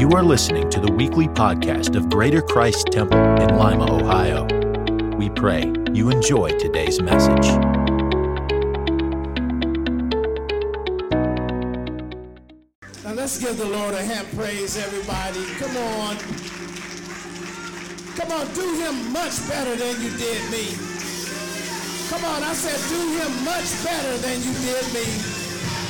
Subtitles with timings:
[0.00, 4.46] You are listening to the weekly podcast of Greater Christ Temple in Lima, Ohio.
[5.18, 7.46] We pray you enjoy today's message.
[13.04, 15.44] Now let's give the Lord a hand praise, everybody.
[15.60, 16.16] Come on.
[18.16, 20.72] Come on, do him much better than you did me.
[22.08, 25.04] Come on, I said do him much better than you did me.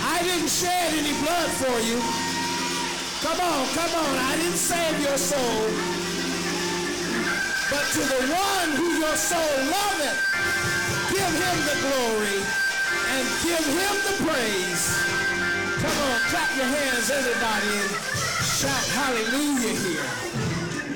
[0.03, 2.30] I didn't shed any blood for you.
[3.21, 4.17] Come on, come on.
[4.17, 5.69] I didn't save your soul.
[7.69, 10.19] But to the one who your soul loveth,
[11.13, 12.41] give him the glory
[13.13, 14.85] and give him the praise.
[15.85, 17.91] Come on, clap your hands, everybody, and
[18.41, 20.31] shout hallelujah here.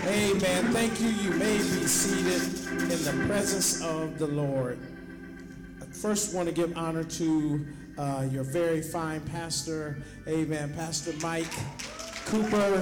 [0.09, 0.73] Amen.
[0.73, 1.09] Thank you.
[1.09, 2.43] You may be seated
[2.91, 4.79] in the presence of the Lord.
[5.83, 7.67] I first want to give honor to
[7.99, 11.53] uh, your very fine pastor, Amen, Pastor Mike
[12.27, 12.79] Cooper,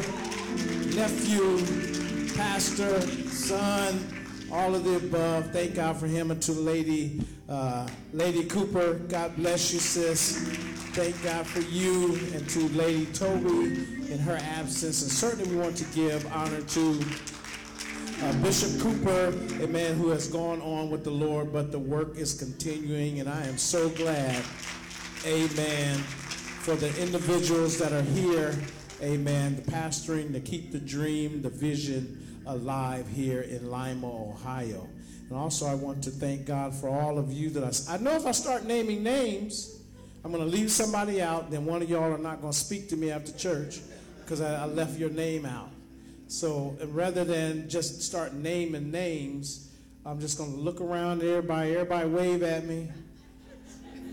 [0.95, 1.59] nephew,
[2.35, 3.99] pastor, son,
[4.51, 5.51] all of the above.
[5.53, 8.95] Thank God for him and to Lady uh, Lady Cooper.
[8.95, 10.39] God bless you, sis.
[10.95, 15.03] Thank God for you and to Lady Toby in her absence.
[15.03, 17.01] And certainly we want to give honor to
[18.23, 19.29] uh, Bishop Cooper,
[19.63, 23.29] a man who has gone on with the Lord, but the work is continuing, and
[23.29, 24.43] I am so glad,
[25.27, 28.55] amen, for the individuals that are here,
[29.03, 34.89] amen, the pastoring to keep the dream, the vision alive here in Lima, Ohio.
[35.29, 38.15] And also, I want to thank God for all of you that I, I know
[38.15, 39.81] if I start naming names,
[40.25, 42.89] I'm going to leave somebody out, then one of y'all are not going to speak
[42.91, 43.81] to me after church
[44.21, 45.71] because I, I left your name out.
[46.29, 49.69] So rather than just start naming names,
[50.07, 51.73] I'm just going to look around everybody.
[51.73, 52.89] Everybody wave at me.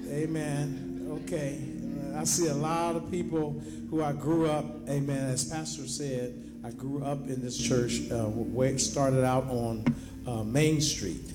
[0.09, 1.21] Amen.
[1.25, 1.68] Okay.
[2.15, 6.71] I see a lot of people who I grew up, amen, as Pastor said, I
[6.71, 9.85] grew up in this church, uh, where it started out on
[10.27, 11.31] uh, Main Street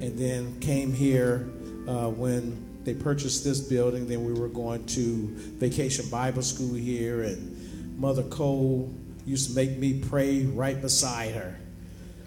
[0.00, 1.50] and then came here
[1.86, 4.08] uh, when they purchased this building.
[4.08, 5.28] Then we were going to
[5.58, 8.92] Vacation Bible School here, and Mother Cole
[9.26, 11.56] used to make me pray right beside her.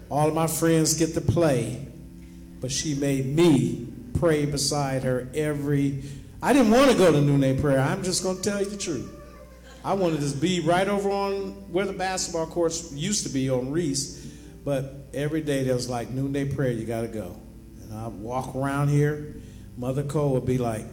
[0.08, 1.86] All of my friends get to play,
[2.60, 6.02] but she made me pray beside her every.
[6.46, 7.80] I didn't want to go to noonday prayer.
[7.80, 9.12] I'm just going to tell you the truth.
[9.84, 13.72] I wanted to be right over on where the basketball courts used to be on
[13.72, 14.24] Reese,
[14.64, 16.70] but every day there was like noonday prayer.
[16.70, 17.36] You got to go,
[17.82, 19.34] and I walk around here.
[19.76, 20.84] Mother Cole would be like,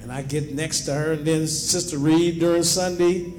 [0.00, 3.34] and I get next to her, and then Sister Reed during Sunday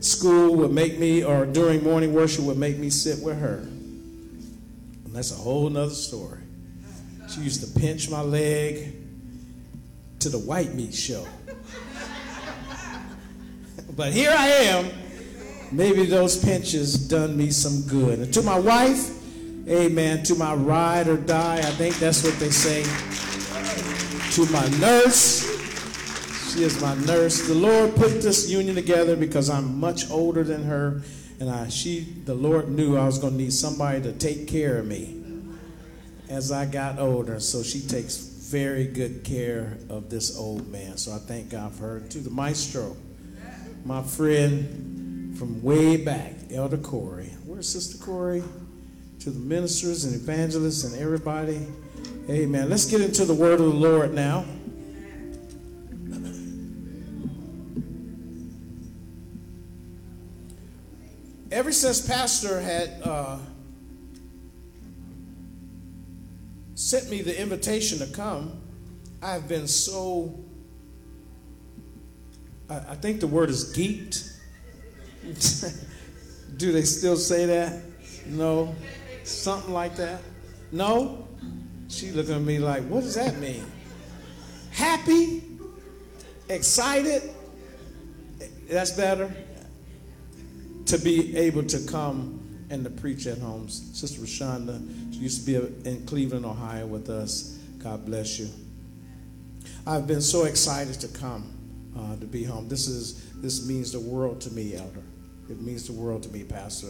[0.00, 3.56] school would make me, or during morning worship would make me sit with her.
[3.56, 6.39] And that's a whole nother story.
[7.30, 8.92] She used to pinch my leg
[10.18, 11.24] to the white meat show.
[13.96, 14.90] but here I am.
[15.70, 18.18] Maybe those pinches done me some good.
[18.18, 19.16] And to my wife,
[19.68, 22.82] amen, to my ride or die, I think that's what they say.
[24.32, 25.46] To my nurse,
[26.52, 27.46] she is my nurse.
[27.46, 31.02] The Lord put this union together because I'm much older than her,
[31.38, 34.78] and I, she, the Lord knew I was going to need somebody to take care
[34.78, 35.19] of me
[36.30, 37.40] as I got older.
[37.40, 40.96] So she takes very good care of this old man.
[40.96, 42.00] So I thank God for her.
[42.00, 42.96] To the maestro,
[43.84, 47.30] my friend from way back, Elder Corey.
[47.44, 48.42] Where's Sister Corey?
[49.20, 51.66] To the ministers and evangelists and everybody.
[52.30, 52.70] Amen.
[52.70, 54.44] Let's get into the word of the Lord now.
[61.52, 63.38] ever since Pastor had uh,
[66.80, 68.60] sent me the invitation to come,
[69.22, 70.38] I've been so,
[72.70, 74.36] I, I think the word is geeked.
[76.56, 77.82] Do they still say that?
[78.26, 78.74] No?
[79.24, 80.22] Something like that?
[80.72, 81.28] No?
[81.88, 83.64] She looking at me like, what does that mean?
[84.70, 85.42] Happy?
[86.48, 87.30] Excited?
[88.68, 89.30] That's better?
[90.90, 93.68] to be able to come and to preach at home.
[93.68, 97.58] Sister Rashonda, used to be in Cleveland, Ohio with us.
[97.78, 98.48] God bless you.
[99.86, 101.50] I've been so excited to come
[101.96, 102.68] uh, to be home.
[102.68, 105.02] This is this means the world to me, Elder.
[105.48, 106.88] It means the world to me, Pastor.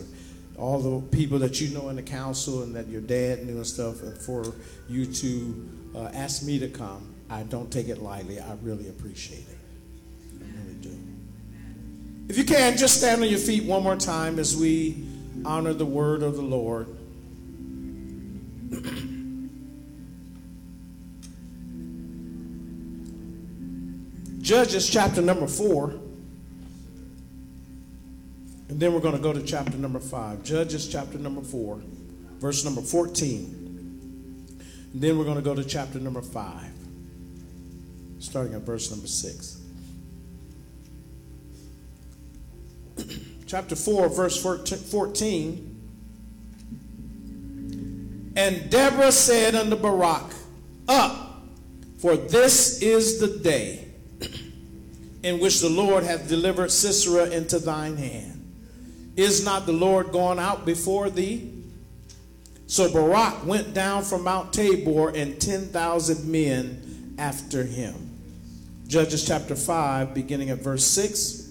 [0.59, 3.67] All the people that you know in the council and that your dad knew and
[3.67, 4.45] stuff, and for
[4.89, 8.41] you to uh, ask me to come, I don't take it lightly.
[8.41, 9.59] I really appreciate it.
[10.41, 10.99] I really do.
[12.29, 15.07] If you can, just stand on your feet one more time as we
[15.45, 16.89] honor the word of the Lord.
[24.51, 25.91] Judges chapter number four.
[28.69, 30.43] And then we're going to go to chapter number 5.
[30.43, 31.81] Judges chapter number 4,
[32.41, 33.45] verse number 14.
[34.93, 36.65] And then we're going to go to chapter number 5,
[38.19, 39.61] starting at verse number 6.
[43.47, 45.77] chapter 4, verse 14.
[48.35, 50.33] And Deborah said unto Barak,
[50.89, 51.45] Up,
[51.99, 53.87] for this is the day
[55.23, 58.37] in which the Lord hath delivered Sisera into thine hand.
[59.17, 61.53] Is not the Lord gone out before thee?
[62.67, 67.95] So Barak went down from Mount Tabor and 10,000 men after him.
[68.87, 71.49] Judges chapter 5, beginning at verse 6.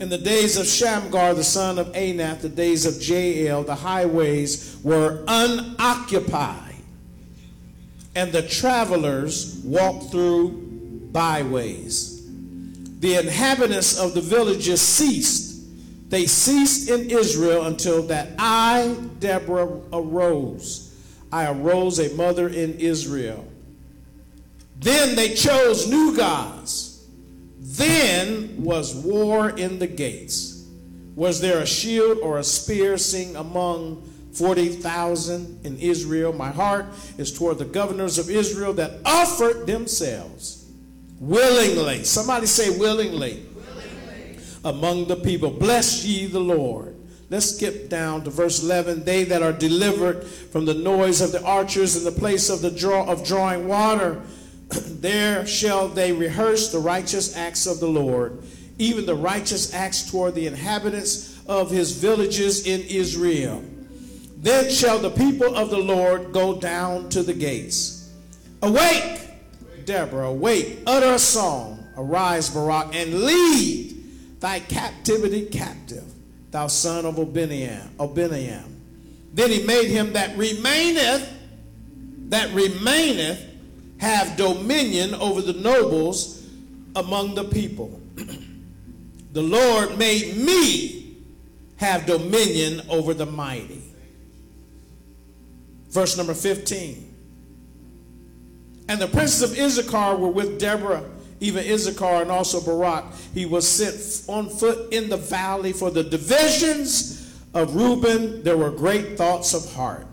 [0.00, 4.78] In the days of Shamgar, the son of Anath, the days of Jael, the highways
[4.84, 6.76] were unoccupied,
[8.14, 10.50] and the travelers walked through
[11.10, 12.07] byways.
[12.98, 15.46] The inhabitants of the villages ceased.
[16.10, 20.94] They ceased in Israel until that I, Deborah, arose.
[21.30, 23.46] I arose a mother in Israel.
[24.80, 26.88] Then they chose new gods
[27.78, 30.66] then was war in the gates.
[31.14, 34.02] Was there a shield or a spear seen among
[34.32, 36.32] 40,000 in Israel?
[36.32, 36.86] My heart
[37.18, 40.57] is toward the governors of Israel that offered themselves
[41.20, 42.04] willingly.
[42.04, 43.44] Somebody say willingly.
[43.54, 44.38] willingly.
[44.64, 45.50] Among the people.
[45.50, 46.94] Bless ye the Lord.
[47.30, 49.04] Let's skip down to verse 11.
[49.04, 52.70] They that are delivered from the noise of the archers in the place of the
[52.70, 54.22] draw of drawing water
[54.70, 58.42] there shall they rehearse the righteous acts of the Lord,
[58.78, 63.64] even the righteous acts toward the inhabitants of his villages in Israel.
[64.36, 68.12] Then shall the people of the Lord go down to the gates.
[68.62, 69.27] Awake,
[69.88, 76.04] Deborah, awake, utter a song, arise, Barak, and lead thy captivity captive,
[76.50, 77.88] thou son of Abinoam.
[77.96, 78.64] Abinoam.
[79.32, 81.26] Then he made him that remaineth,
[82.28, 83.42] that remaineth
[83.96, 86.46] have dominion over the nobles
[86.94, 87.98] among the people.
[89.32, 91.16] the Lord made me
[91.76, 93.82] have dominion over the mighty.
[95.88, 97.07] Verse number 15.
[98.88, 101.04] And the princes of Issachar were with Deborah,
[101.40, 103.04] even Issachar and also Barak.
[103.34, 108.42] He was sent on foot in the valley for the divisions of Reuben.
[108.42, 110.06] There were great thoughts of heart.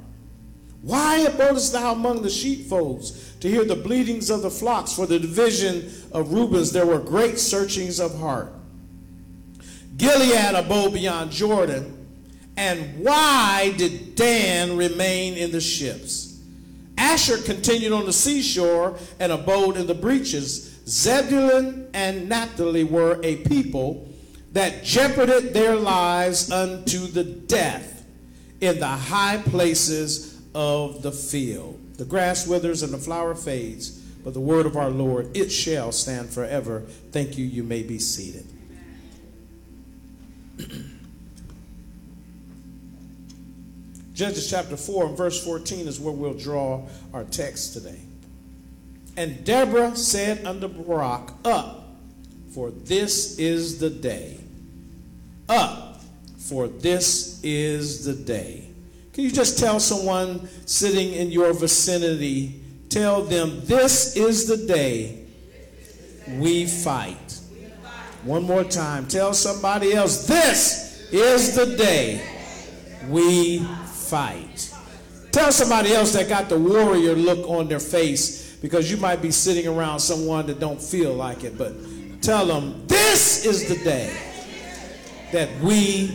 [0.82, 3.26] Why abodest thou among the sheepfolds?
[3.46, 4.92] to hear the bleatings of the flocks.
[4.94, 8.52] For the division of Reubens there were great searchings of heart.
[9.98, 12.08] Gilead abode beyond Jordan.
[12.58, 16.25] And why did Dan remain in the ships?
[16.98, 20.80] Asher continued on the seashore and abode in the breaches.
[20.88, 24.10] Zebulun and Naphtali were a people
[24.54, 28.06] that jeoparded their lives unto the death
[28.62, 31.80] in the high places of the field.
[31.98, 33.92] The grass withers and the flower fades,
[34.24, 36.82] but the word of our Lord, it shall stand forever.
[37.12, 37.46] Thank you.
[37.46, 38.46] You may be seated.
[44.16, 48.00] Judges chapter 4 and verse 14 is where we'll draw our text today.
[49.18, 51.90] And Deborah said unto Barak, Up,
[52.54, 54.40] for this is the day.
[55.50, 56.02] Up,
[56.38, 58.70] for this is the day.
[59.12, 65.26] Can you just tell someone sitting in your vicinity, tell them, this is the day
[66.38, 67.40] we fight.
[68.24, 69.08] One more time.
[69.08, 72.26] Tell somebody else, this is the day
[73.10, 73.66] we
[74.06, 74.74] fight.
[75.32, 79.32] Tell somebody else that got the warrior look on their face because you might be
[79.32, 81.74] sitting around someone that don't feel like it, but
[82.22, 84.16] tell them, this is the day
[85.32, 86.08] that we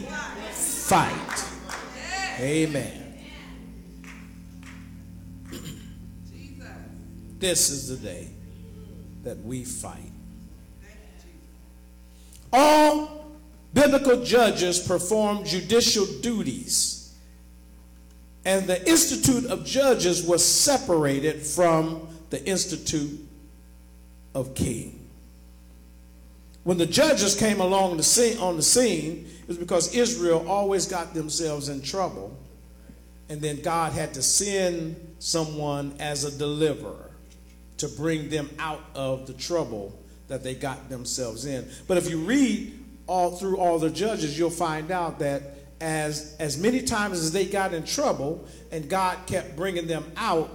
[0.53, 1.45] fight.
[2.41, 3.01] Amen.
[7.39, 8.29] This is the day
[9.23, 10.13] that we fight.
[12.53, 13.27] All
[13.73, 17.00] biblical judges perform judicial duties,
[18.45, 23.21] and the Institute of Judges was separated from the Institute
[24.35, 25.09] of King.
[26.63, 30.87] When the judges came along the scene, on the scene, it was because Israel always
[30.87, 32.37] got themselves in trouble,
[33.29, 37.11] and then God had to send someone as a deliverer
[37.79, 41.69] to bring them out of the trouble that they got themselves in.
[41.89, 45.43] But if you read all through all the judges, you'll find out that
[45.81, 50.51] as as many times as they got in trouble and God kept bringing them out,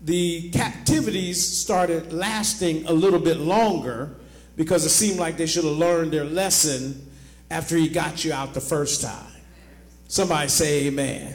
[0.00, 4.16] the captivities started lasting a little bit longer
[4.56, 7.10] because it seemed like they should have learned their lesson
[7.50, 9.32] after he got you out the first time.
[10.08, 11.34] Somebody say amen.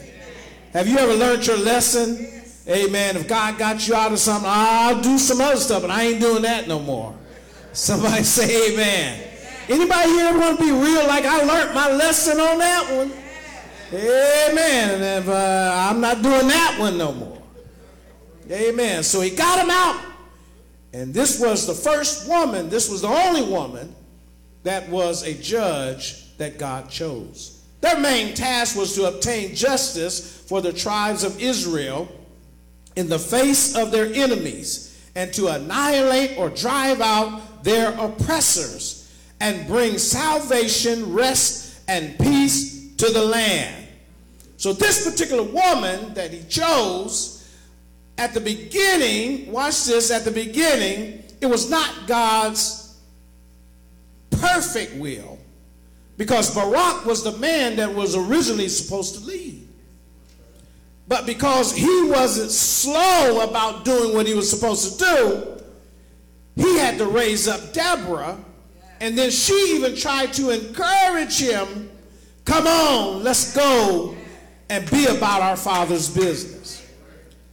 [0.72, 2.16] Have you ever learned your lesson?
[2.20, 2.66] Yes.
[2.68, 3.16] Amen.
[3.16, 6.20] If God got you out of something, I'll do some other stuff, but I ain't
[6.20, 7.14] doing that no more.
[7.72, 9.20] Somebody say amen.
[9.20, 9.31] amen.
[9.72, 13.10] Anybody here want to be real like I learned my lesson on that one?
[13.94, 15.22] Amen.
[15.22, 17.42] If, uh, I'm not doing that one no more.
[18.50, 19.02] Amen.
[19.02, 19.98] So he got him out.
[20.92, 23.94] And this was the first woman, this was the only woman
[24.62, 27.64] that was a judge that God chose.
[27.80, 32.08] Their main task was to obtain justice for the tribes of Israel
[32.94, 39.01] in the face of their enemies and to annihilate or drive out their oppressors
[39.42, 43.88] and bring salvation, rest, and peace to the land.
[44.56, 47.44] So, this particular woman that he chose
[48.16, 52.96] at the beginning, watch this, at the beginning, it was not God's
[54.30, 55.40] perfect will
[56.16, 59.66] because Barak was the man that was originally supposed to lead.
[61.08, 65.62] But because he wasn't slow about doing what he was supposed to do,
[66.54, 68.38] he had to raise up Deborah.
[69.02, 71.90] And then she even tried to encourage him
[72.44, 74.16] come on, let's go
[74.70, 76.88] and be about our Father's business.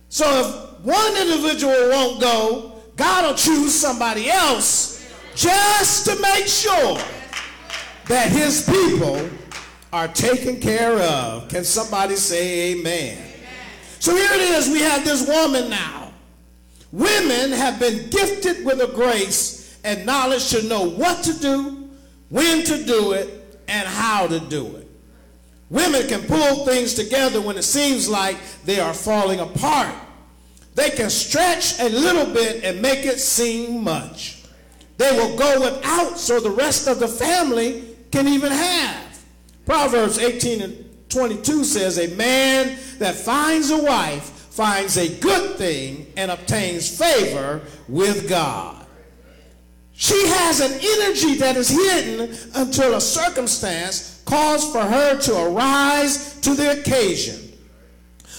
[0.10, 7.00] So if one individual won't go, God will choose somebody else just to make sure
[8.08, 9.28] that his people
[9.92, 11.50] are taken care of.
[11.50, 13.26] Can somebody say amen?
[13.98, 14.70] So here it is.
[14.70, 16.14] We have this woman now.
[16.92, 21.90] Women have been gifted with a grace and knowledge to know what to do,
[22.30, 24.88] when to do it, and how to do it.
[25.70, 29.94] Women can pull things together when it seems like they are falling apart.
[30.74, 34.44] They can stretch a little bit and make it seem much.
[34.98, 39.24] They will go without so the rest of the family can even have.
[39.66, 46.12] Proverbs 18 and 22 says, A man that finds a wife finds a good thing
[46.18, 48.79] and obtains favor with God.
[50.02, 56.40] She has an energy that is hidden until a circumstance calls for her to arise
[56.40, 57.52] to the occasion.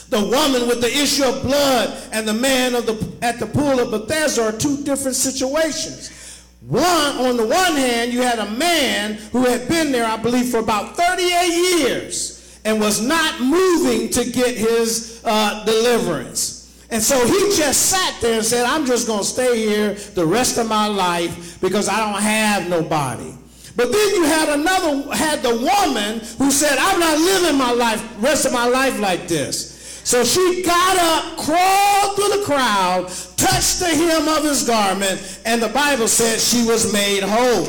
[0.09, 3.91] The woman with the issue of blood and the man the, at the pool of
[3.91, 6.47] Bethesda are two different situations.
[6.63, 10.49] One, on the one hand, you had a man who had been there, I believe,
[10.49, 16.60] for about 38 years and was not moving to get his uh, deliverance.
[16.91, 20.27] And so he just sat there and said, I'm just going to stay here the
[20.27, 23.33] rest of my life because I don't have nobody.
[23.77, 28.05] But then you had another, had the woman who said, I'm not living my life,
[28.23, 29.71] rest of my life like this.
[30.03, 33.07] So she got up, crawled through the crowd,
[33.37, 37.69] touched the hem of his garment, and the Bible says she was made whole.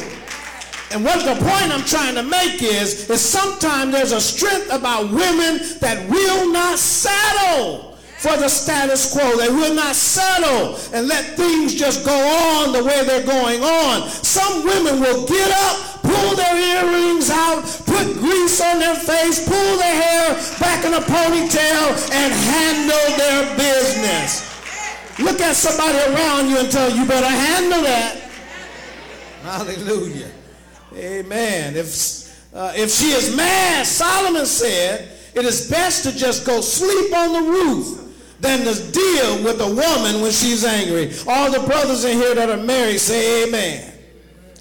[0.92, 5.12] And what the point I'm trying to make is, is sometimes there's a strength about
[5.12, 7.91] women that will not settle
[8.22, 9.36] for the status quo.
[9.36, 14.08] They will not settle and let things just go on the way they're going on.
[14.10, 19.78] Some women will get up, pull their earrings out, put grease on their face, pull
[19.78, 24.46] their hair back in a ponytail, and handle their business.
[25.18, 28.22] Look at somebody around you and tell you better handle that.
[29.42, 30.30] Hallelujah.
[30.96, 31.76] Amen.
[31.76, 37.16] If, uh, if she is mad, Solomon said, it is best to just go sleep
[37.16, 38.01] on the roof
[38.42, 41.12] than to deal with a woman when she's angry.
[41.28, 43.94] All the brothers in here that are married say amen.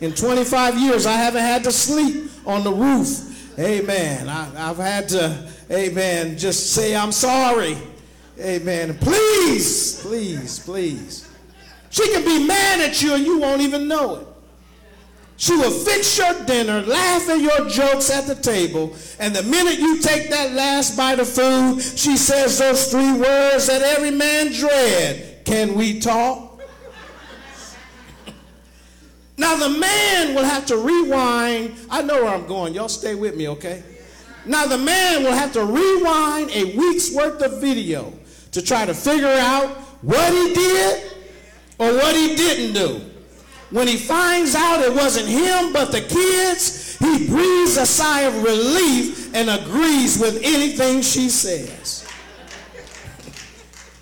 [0.00, 3.58] In 25 years, I haven't had to sleep on the roof.
[3.58, 4.28] Amen.
[4.28, 7.76] I, have had to, amen, just say I'm sorry.
[8.38, 8.96] Amen.
[8.98, 11.28] Please, please, please.
[11.90, 14.26] She can be mad at you and you won't even know it.
[15.40, 19.78] She will fix your dinner, laugh at your jokes at the table, and the minute
[19.78, 24.52] you take that last bite of food, she says those three words that every man
[24.52, 25.46] dread.
[25.46, 26.60] Can we talk?
[29.38, 31.74] now the man will have to rewind.
[31.88, 32.74] I know where I'm going.
[32.74, 33.82] Y'all stay with me, okay?
[34.44, 38.12] Now the man will have to rewind a week's worth of video
[38.52, 39.70] to try to figure out
[40.02, 41.12] what he did
[41.78, 43.09] or what he didn't do.
[43.70, 48.42] When he finds out it wasn't him but the kids, he breathes a sigh of
[48.42, 52.06] relief and agrees with anything she says.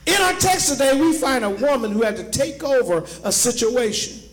[0.07, 4.27] In our text today, we find a woman who had to take over a situation,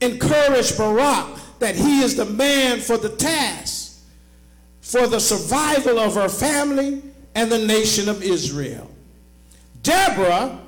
[0.00, 4.00] encourage Barak that he is the man for the task,
[4.80, 7.02] for the survival of her family
[7.34, 8.90] and the nation of Israel.
[9.82, 10.58] Deborah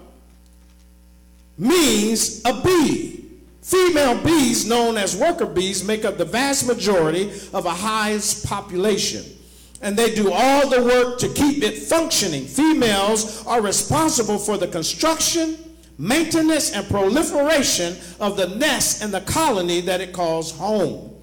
[1.57, 3.28] means a bee
[3.69, 9.23] Female bees, known as worker bees, make up the vast majority of a hive's population.
[9.83, 12.47] And they do all the work to keep it functioning.
[12.47, 15.59] Females are responsible for the construction,
[15.99, 21.15] maintenance, and proliferation of the nest and the colony that it calls home.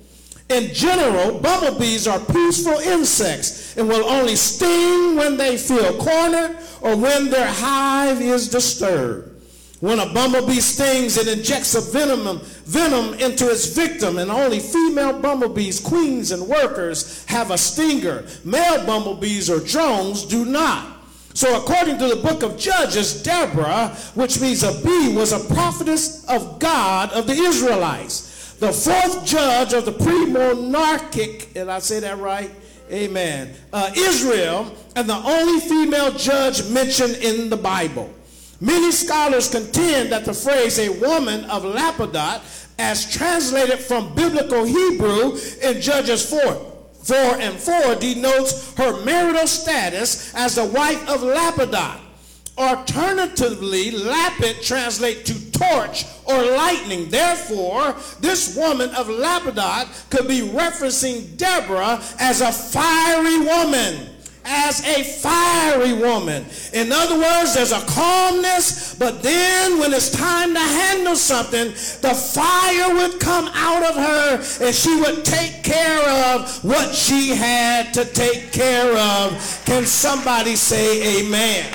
[0.48, 6.96] In general, bumblebees are peaceful insects and will only sting when they feel cornered or
[6.96, 9.35] when their hive is disturbed.
[9.82, 15.20] When a bumblebee stings, it injects a venom, venom into its victim, and only female
[15.20, 18.26] bumblebees, queens, and workers have a stinger.
[18.46, 20.96] Male bumblebees or drones do not.
[21.34, 26.24] So, according to the book of Judges, Deborah, which means a bee, was a prophetess
[26.30, 32.00] of God of the Israelites, the fourth judge of the pre monarchic, and I say
[32.00, 32.50] that right?
[32.90, 33.54] Amen.
[33.74, 38.15] Uh, Israel, and the only female judge mentioned in the Bible.
[38.62, 45.38] Many scholars contend that the phrase a woman of Lapidoth, as translated from biblical Hebrew
[45.62, 46.40] in Judges 4,
[47.04, 52.00] 4 and 4, denotes her marital status as the wife of Lapidoth.
[52.58, 57.10] Alternatively, lapid translates to torch or lightning.
[57.10, 64.15] Therefore, this woman of Lapidoth could be referencing Deborah as a fiery woman
[64.46, 66.46] as a fiery woman.
[66.74, 71.70] In other words, there's a calmness, but then when it's time to handle something,
[72.02, 77.30] the fire would come out of her and she would take care of what she
[77.30, 79.62] had to take care of.
[79.66, 81.72] Can somebody say amen?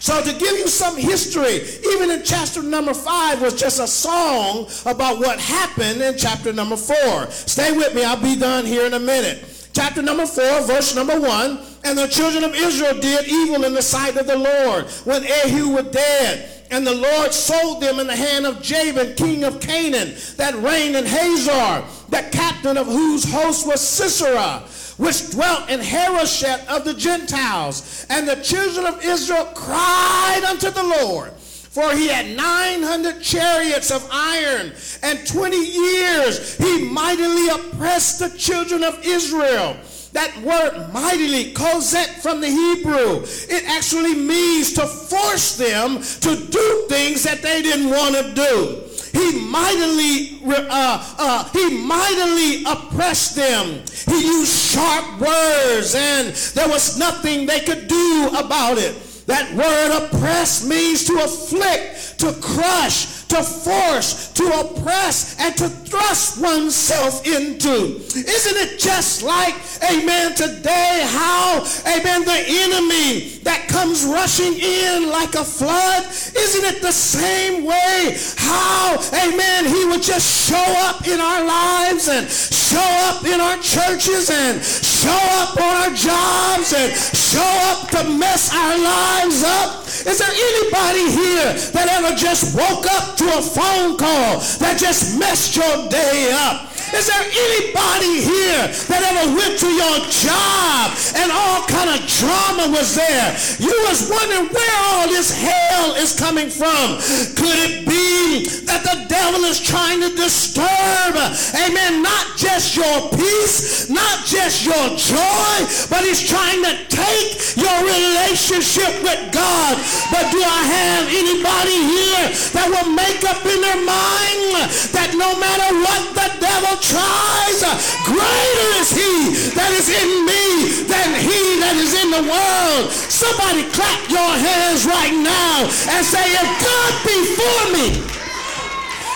[0.00, 1.62] So to give you some history,
[1.94, 6.76] even in chapter number five was just a song about what happened in chapter number
[6.76, 7.30] four.
[7.30, 11.20] Stay with me, I'll be done here in a minute chapter number 4, verse number
[11.20, 11.58] 1.
[11.84, 15.74] And the children of Israel did evil in the sight of the Lord when Ehud
[15.74, 16.66] was dead.
[16.70, 20.96] And the Lord sold them in the hand of Jabin, king of Canaan, that reigned
[20.96, 24.60] in Hazor, the captain of whose host was Sisera,
[24.96, 28.06] which dwelt in Harosheth of the Gentiles.
[28.08, 31.32] And the children of Israel cried unto the Lord.
[31.72, 38.84] For he had 900 chariots of iron, and 20 years he mightily oppressed the children
[38.84, 39.78] of Israel.
[40.12, 46.86] That word mightily, kozet from the Hebrew, it actually means to force them to do
[46.90, 48.82] things that they didn't want to do.
[49.18, 53.82] He mightily, uh, uh, he mightily oppressed them.
[54.06, 58.94] He used sharp words, and there was nothing they could do about it.
[59.32, 66.38] That word oppress means to afflict, to crush, to force, to oppress, and to thrust
[66.38, 67.96] oneself into.
[68.12, 69.54] Isn't it just like,
[69.88, 76.82] amen, today how, amen, the enemy that comes rushing in like a flood, isn't it
[76.82, 82.92] the same way how, amen, he would just show up in our lives and show
[83.08, 88.52] up in our churches and show up on our jobs and show up to mess
[88.52, 89.88] our lives up?
[90.04, 95.18] Is there anybody here that ever just woke up to a phone call that just
[95.18, 96.71] messed your day up?
[96.92, 102.68] Is there anybody here that ever went to your job and all kind of drama
[102.68, 103.32] was there?
[103.56, 107.00] You was wondering where all this hell is coming from.
[107.32, 111.16] Could it be that the devil is trying to disturb,
[111.56, 115.54] amen, not just your peace, not just your joy,
[115.88, 119.80] but he's trying to take your relationship with God.
[120.12, 125.32] But do I have anybody here that will make up in their mind that no
[125.40, 127.62] matter what the devil tries,
[128.02, 129.14] greater is he
[129.54, 132.90] that is in me than he that is in the world.
[132.90, 137.86] Somebody clap your hands right now and say, if God be for me,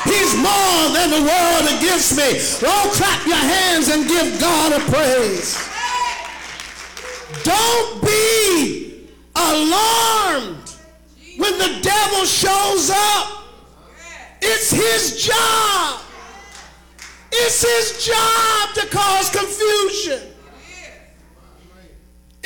[0.07, 2.39] he's more than the world against me.
[2.63, 5.59] Oh, clap your hands and give God a praise.
[7.43, 10.71] Don't be alarmed
[11.37, 13.43] when the devil shows up.
[14.41, 16.06] It's his job
[17.45, 20.33] it's his job to cause confusion.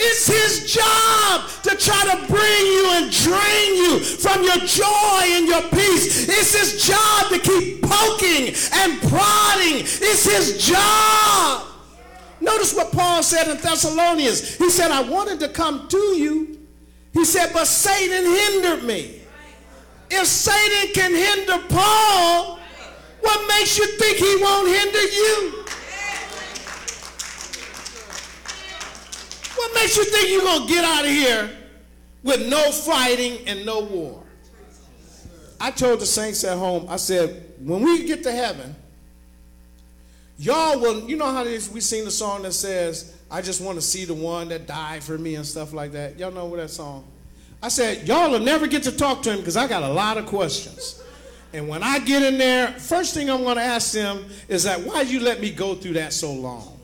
[0.02, 5.46] It's his job to try to bring you and drain you from your joy and
[5.46, 6.26] your peace.
[6.26, 9.80] It's his job to keep poking and prodding.
[9.80, 11.66] It's his job.
[12.40, 14.56] Notice what Paul said in Thessalonians.
[14.56, 16.58] He said, I wanted to come to you.
[17.12, 19.20] He said, but Satan hindered me.
[20.10, 22.59] If Satan can hinder Paul,
[23.20, 25.64] what makes you think he won't hinder you?
[29.56, 31.50] What makes you think you're going to get out of here
[32.22, 34.22] with no fighting and no war?
[35.60, 38.74] I told the saints at home, I said, when we get to heaven,
[40.38, 43.82] y'all will, you know how we sing the song that says, I just want to
[43.82, 46.18] see the one that died for me and stuff like that.
[46.18, 47.04] Y'all know what that song?
[47.62, 50.16] I said, y'all will never get to talk to him because I got a lot
[50.16, 51.02] of questions.
[51.52, 54.80] And when I get in there, first thing I'm going to ask them is that,
[54.80, 56.78] why did you let me go through that so long?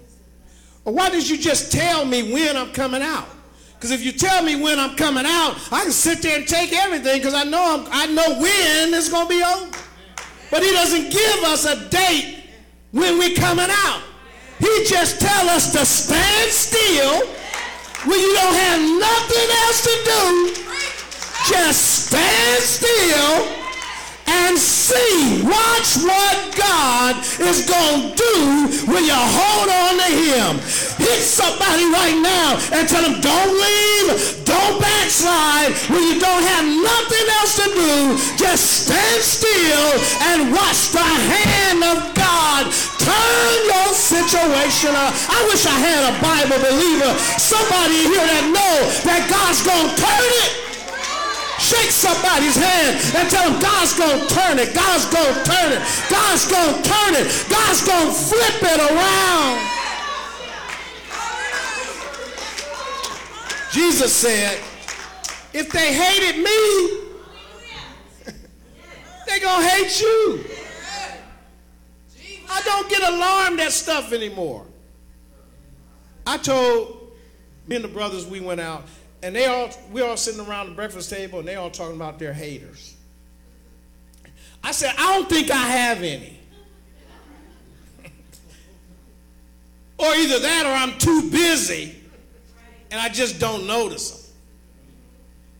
[0.84, 3.28] Or why did you just tell me when I'm coming out?
[3.74, 6.72] Because if you tell me when I'm coming out, I can sit there and take
[6.72, 9.76] everything because I know I'm, I know when it's going to be over.
[10.50, 12.44] But he doesn't give us a date
[12.90, 14.02] when we're coming out.
[14.58, 17.26] He just tell us to stand still
[18.06, 20.62] when you don't have nothing else to do.
[21.52, 23.65] Just stand still
[24.44, 25.42] and see.
[25.42, 28.34] Watch what God is going to do
[28.92, 30.52] when you hold on to him.
[31.00, 36.66] Hit somebody right now and tell them, don't leave, don't backslide when you don't have
[36.66, 37.92] nothing else to do.
[38.36, 39.88] Just stand still
[40.28, 42.68] and watch the hand of God
[43.06, 45.14] turn your situation up.
[45.30, 48.74] I wish I had a Bible believer, somebody here that know
[49.06, 50.65] that God's going to turn it.
[51.76, 54.74] Shake somebody's hand and tell them God's going to turn it.
[54.74, 55.82] God's going to turn it.
[56.08, 57.26] God's going to turn it.
[57.50, 59.60] God's going to flip it around.
[63.72, 64.58] Jesus said,
[65.52, 66.88] if they hated me,
[69.26, 70.44] they're going to hate you.
[72.48, 74.64] I don't get alarmed at stuff anymore.
[76.26, 77.12] I told
[77.66, 78.84] me and the brothers, we went out,
[79.26, 82.20] and they all we all sitting around the breakfast table and they all talking about
[82.20, 82.94] their haters.
[84.62, 86.38] I said, I don't think I have any.
[89.98, 91.96] or either that or I'm too busy
[92.92, 94.32] and I just don't notice them.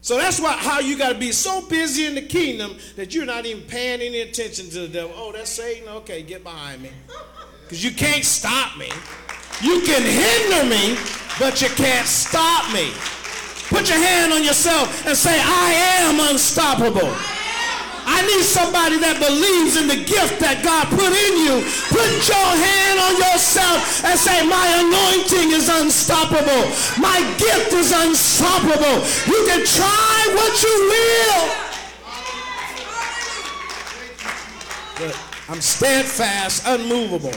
[0.01, 3.27] So that's why how you got to be so busy in the kingdom that you're
[3.27, 5.13] not even paying any attention to the devil.
[5.17, 5.89] Oh, that's Satan.
[5.89, 6.91] Okay, get behind me.
[7.63, 8.89] Because you can't stop me.
[9.61, 10.97] You can hinder me,
[11.41, 12.93] but you can't stop me.
[13.69, 15.73] Put your hand on yourself and say, I
[16.07, 17.11] am unstoppable.
[18.07, 21.59] I need somebody that believes in the gift that God put in you.
[21.91, 26.71] Put your hand on yourself and say, my anointing is unstoppable.
[27.03, 29.03] My gift is unstoppable.
[29.27, 31.43] You can try what you will.
[35.03, 35.19] But
[35.51, 37.35] I'm steadfast, unmovable.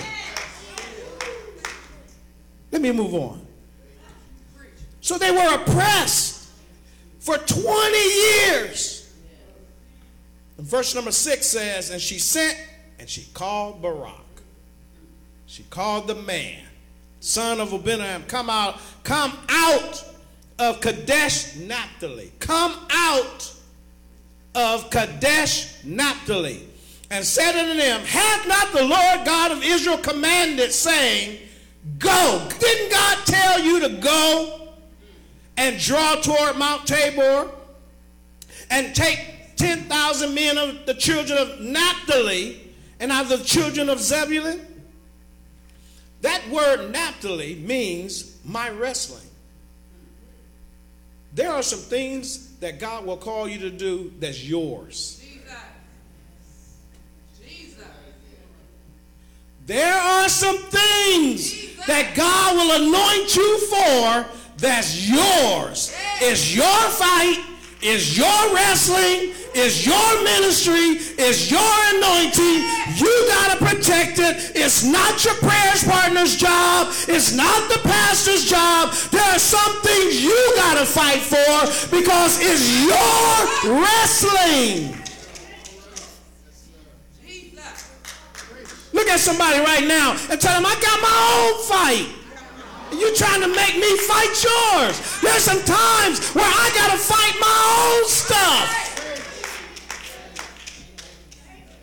[2.71, 3.48] Let me move on.
[5.09, 6.51] So they were oppressed
[7.17, 9.11] for 20 years.
[10.55, 12.55] And verse number 6 says, And she sent
[12.99, 14.13] and she called Barak.
[15.47, 16.61] She called the man,
[17.21, 20.05] son of Abinadab, come out, come out
[20.59, 22.31] of Kadesh Naphtali.
[22.37, 23.51] Come out
[24.53, 26.67] of Kadesh Naphtali.
[27.09, 31.39] And said unto them, Hath not the Lord God of Israel commanded, saying,
[31.97, 32.47] Go.
[32.59, 34.58] Didn't God tell you to go?
[35.59, 37.51] And draw toward Mount Tabor
[38.71, 44.65] and take 10,000 men of the children of Naphtali and of the children of Zebulun?
[46.21, 49.27] That word Naphtali means my wrestling.
[51.33, 55.21] There are some things that God will call you to do that's yours.
[59.65, 65.95] There are some things that God will anoint you for that's yours.
[66.21, 67.39] It's your fight,
[67.81, 72.59] it's your wrestling, it's your ministry, it's your anointing.
[72.99, 74.51] You got to protect it.
[74.55, 78.91] It's not your prayers partner's job, it's not the pastor's job.
[79.11, 84.95] There are some things you got to fight for because it's your wrestling.
[88.91, 92.18] Look at somebody right now and tell them, I got my own fight.
[92.91, 95.21] You trying to make me fight yours.
[95.21, 98.89] There's some times where I got to fight my own stuff.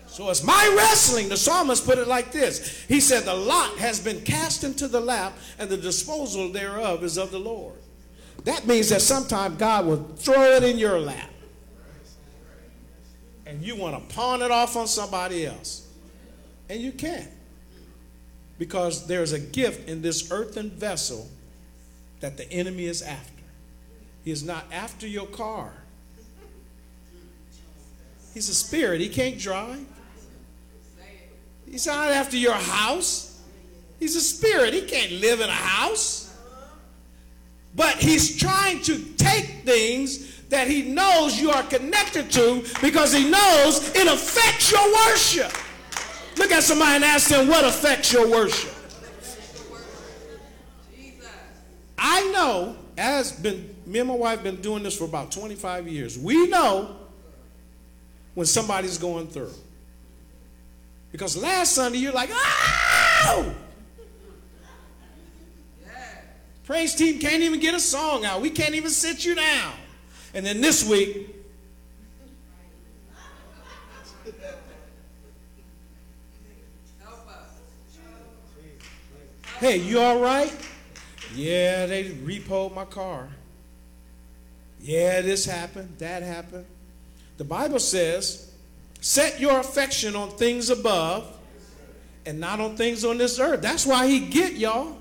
[0.08, 1.28] So it's my wrestling.
[1.28, 2.84] The psalmist put it like this.
[2.86, 7.18] He said, The lot has been cast into the lap, and the disposal thereof is
[7.18, 7.74] of the Lord.
[8.44, 11.30] That means that sometimes God will throw it in your lap.
[13.44, 15.86] And you want to pawn it off on somebody else.
[16.68, 17.28] And you can't
[18.58, 21.28] because there's a gift in this earthen vessel
[22.20, 23.42] that the enemy is after.
[24.24, 25.72] He is not after your car.
[28.34, 29.00] He's a spirit.
[29.00, 29.84] He can't drive.
[31.70, 33.40] He's not after your house.
[33.98, 34.74] He's a spirit.
[34.74, 36.34] He can't live in a house.
[37.74, 43.28] But he's trying to take things that he knows you are connected to because he
[43.28, 45.52] knows it affects your worship.
[46.36, 48.72] Look at somebody and ask them what affects your worship.
[51.98, 56.18] I know, as been me and my wife been doing this for about 25 years.
[56.18, 56.96] We know
[58.34, 59.52] when somebody's going through.
[61.12, 63.54] Because last Sunday you're like, oh!
[66.64, 68.40] Praise team can't even get a song out.
[68.40, 69.72] We can't even sit you down.
[70.34, 71.35] And then this week,
[79.58, 80.54] hey, you all right?
[81.34, 83.28] Yeah, they repoed my car.
[84.80, 86.66] Yeah, this happened, that happened.
[87.38, 88.52] The Bible says,
[89.00, 91.36] set your affection on things above
[92.24, 93.62] and not on things on this earth.
[93.62, 94.96] That's why he get y'all.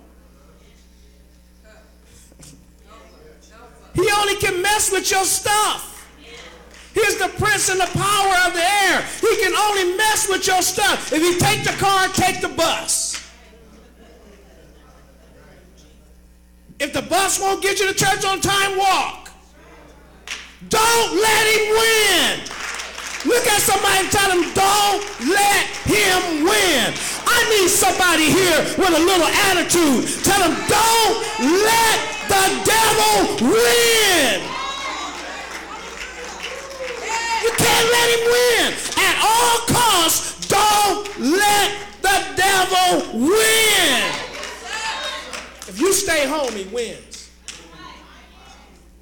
[3.93, 5.91] He only can mess with your stuff.
[6.93, 9.05] He's the prince and the power of the air.
[9.21, 11.11] He can only mess with your stuff.
[11.11, 13.21] If you take the car, take the bus.
[16.79, 19.31] If the bus won't get you to church on time, walk.
[20.69, 22.33] Don't let him win.
[23.25, 26.93] Look at somebody and tell him, don't let him win.
[27.25, 30.05] I need somebody here with a little attitude.
[30.21, 31.15] Tell him, don't
[31.65, 31.97] let
[32.29, 33.17] the devil
[33.49, 34.45] win.
[37.41, 38.67] You can't let him win.
[39.01, 41.09] At all costs, don't
[41.41, 41.73] let
[42.05, 44.15] the devil win.
[45.67, 47.04] If you stay home, he wins.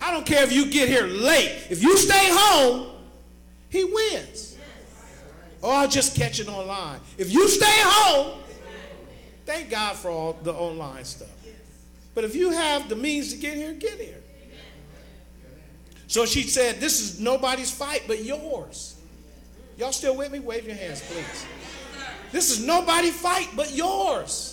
[0.04, 1.68] I don't care if you get here late.
[1.70, 2.90] If you stay home,
[3.70, 4.58] he wins.
[5.64, 7.00] Oh, or I'll just catch it online.
[7.18, 8.42] If you stay home,
[9.46, 11.30] thank God for all the online stuff.
[12.14, 14.22] But if you have the means to get here, get here.
[16.08, 19.00] So she said, This is nobody's fight but yours.
[19.78, 20.40] Y'all still with me?
[20.40, 21.46] Wave your hands, please.
[22.34, 24.53] This is nobody's fight but yours.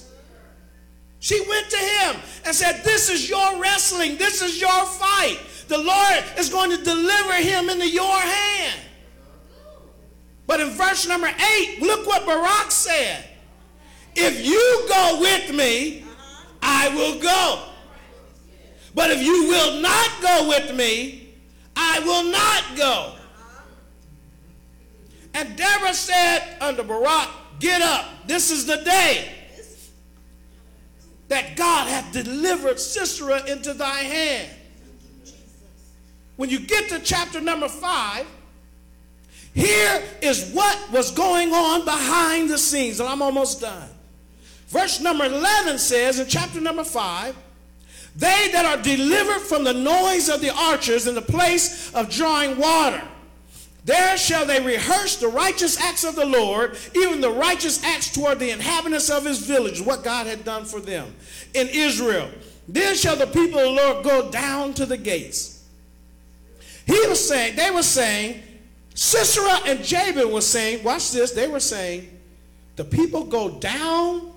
[1.20, 4.16] She went to him and said, This is your wrestling.
[4.16, 5.38] This is your fight.
[5.68, 8.80] The Lord is going to deliver him into your hand.
[10.46, 13.24] But in verse number eight, look what Barak said.
[14.16, 16.04] If you go with me,
[16.62, 17.64] I will go.
[18.94, 21.34] But if you will not go with me,
[21.76, 23.14] I will not go.
[25.34, 27.28] And Deborah said unto Barak,
[27.60, 28.26] Get up.
[28.26, 29.39] This is the day
[31.30, 34.50] that God hath delivered Sisera into thy hand.
[36.34, 38.26] When you get to chapter number five,
[39.54, 43.88] here is what was going on behind the scenes, and I'm almost done.
[44.66, 47.36] Verse number 11 says in chapter number 5
[48.16, 52.56] They that are delivered from the noise of the archers in the place of drawing
[52.56, 53.02] water,
[53.84, 58.38] there shall they rehearse the righteous acts of the Lord, even the righteous acts toward
[58.38, 61.14] the inhabitants of his village, what God had done for them
[61.54, 62.28] in Israel.
[62.68, 65.64] Then shall the people of the Lord go down to the gates.
[66.86, 68.42] He was saying, they were saying,
[68.94, 72.18] Sisera and Jabin were saying, watch this, they were saying,
[72.76, 74.30] the people go down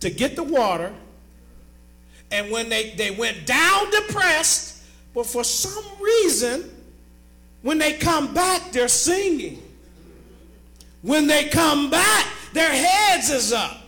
[0.00, 0.92] to get the water,
[2.30, 4.82] and when they, they went down depressed,
[5.14, 6.70] but for some reason,
[7.62, 9.62] when they come back, they're singing.
[11.02, 13.78] When they come back, their heads is up.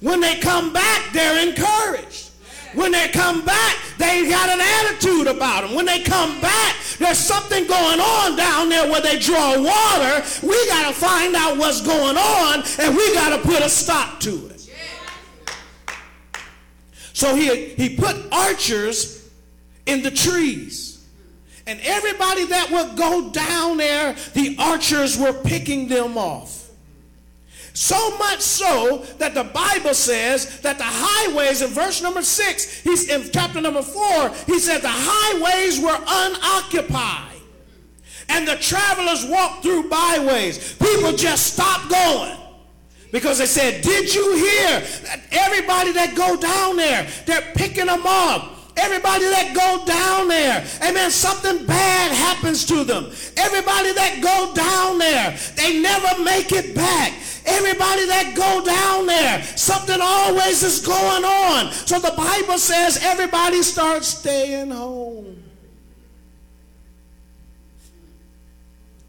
[0.00, 2.30] When they come back, they're encouraged.
[2.74, 5.74] When they come back, they got an attitude about them.
[5.74, 10.24] When they come back, there's something going on down there where they draw water.
[10.42, 14.20] We got to find out what's going on and we got to put a stop
[14.20, 14.70] to it.
[17.14, 19.30] So he, he put archers
[19.86, 20.85] in the trees.
[21.66, 26.70] And everybody that would go down there, the archers were picking them off.
[27.72, 33.10] So much so that the Bible says that the highways, in verse number six, he's
[33.10, 37.34] in chapter number four, he said the highways were unoccupied.
[38.28, 40.74] And the travelers walked through byways.
[40.74, 42.38] People just stopped going.
[43.12, 48.02] Because they said, did you hear that everybody that go down there, they're picking them
[48.04, 48.55] up.
[48.76, 53.10] Everybody that go down there, amen, something bad happens to them.
[53.36, 57.12] Everybody that go down there, they never make it back.
[57.46, 61.72] Everybody that go down there, something always is going on.
[61.72, 65.42] So the Bible says everybody starts staying home.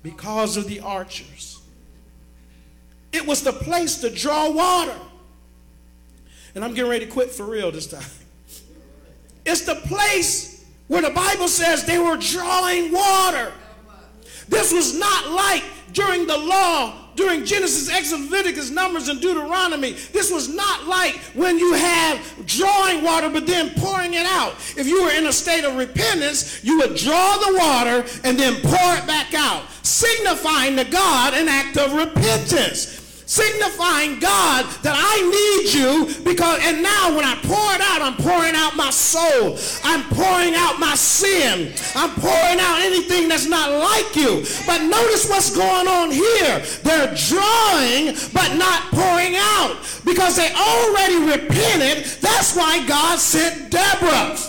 [0.01, 1.59] Because of the archers.
[3.11, 4.95] It was the place to draw water.
[6.55, 8.03] And I'm getting ready to quit for real this time.
[9.47, 13.53] It's the place where the Bible says they were drawing water.
[14.47, 20.31] This was not like during the law during Genesis, Exodus, Leviticus, Numbers, and Deuteronomy, this
[20.31, 24.53] was not like when you have drawing water but then pouring it out.
[24.77, 28.61] If you were in a state of repentance, you would draw the water and then
[28.61, 35.19] pour it back out, signifying to God an act of repentance signifying God that I
[35.19, 39.59] need you because, and now when I pour it out, I'm pouring out my soul.
[39.83, 41.75] I'm pouring out my sin.
[41.93, 44.47] I'm pouring out anything that's not like you.
[44.65, 46.63] But notice what's going on here.
[46.87, 49.75] They're drawing, but not pouring out
[50.07, 52.07] because they already repented.
[52.23, 54.39] That's why God sent Deborah.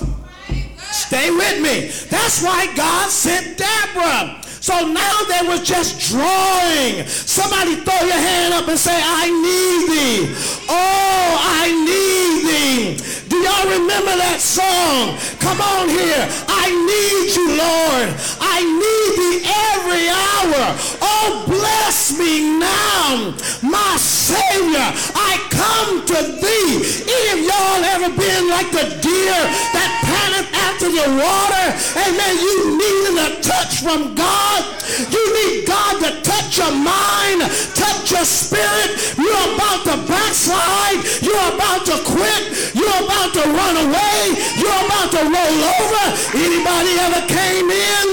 [0.94, 1.90] Stay with me.
[2.08, 4.40] That's why God sent Deborah.
[4.68, 7.08] So now they was just drawing.
[7.08, 10.28] Somebody throw your hand up and say, I need thee.
[10.68, 13.00] Oh, I need thee.
[13.32, 15.16] Do y'all remember that song?
[15.40, 16.20] Come on here.
[16.52, 18.12] I need you, Lord.
[18.44, 19.40] I need thee
[19.72, 20.76] every hour.
[21.00, 23.32] Oh, bless me now,
[23.64, 24.84] my Savior.
[25.16, 27.08] I come to thee.
[27.08, 29.40] Any of y'all ever been like the deer
[29.72, 31.66] that panteth after the water?
[32.06, 32.38] Amen.
[32.38, 34.62] You needed a touch from God.
[35.10, 37.42] You need God to touch your mind,
[37.74, 38.94] touch your spirit.
[39.18, 41.02] You're about to backslide.
[41.18, 42.74] You're about to quit.
[42.78, 44.38] You're about to run away.
[44.54, 46.04] You're about to roll over.
[46.38, 48.08] Anybody ever came in,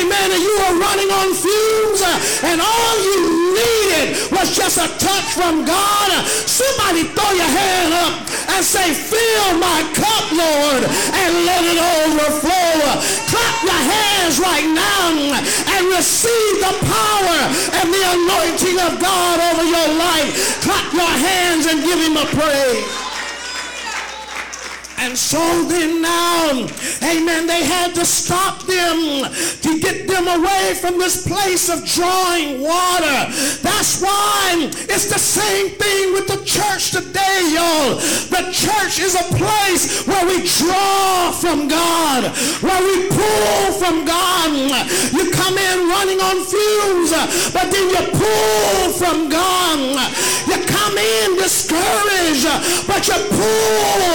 [0.00, 2.00] amen, and you were running on fumes
[2.48, 6.08] and all you needed was just a touch from God.
[6.46, 8.14] Somebody throw your hand up
[8.54, 12.78] and say, fill my cup, Lord, and let it overflow.
[13.30, 15.00] Clap your hands right now
[15.76, 17.40] and receive the power
[17.78, 20.60] and the anointing of God over your life.
[20.62, 23.09] Clap your hands and give him a praise.
[25.02, 26.50] And so then now,
[27.02, 29.24] amen, they had to stop them
[29.62, 33.32] to get them away from this place of drawing water.
[33.64, 37.96] That's why it's the same thing with the church today, y'all.
[38.28, 42.24] The church is a place where we draw from God,
[42.60, 44.52] where we pull from God.
[45.16, 47.12] You come in running on fumes,
[47.56, 50.12] but then you pull from God.
[50.46, 52.44] You come in discouraged,
[52.86, 54.10] but you pull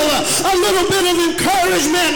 [0.46, 2.16] a little little bit of encouragement.